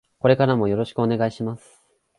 [0.17, 1.85] これからもよろしくお願いします。